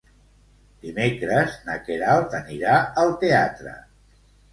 [0.85, 3.75] Dimecres na Queralt anirà al teatre.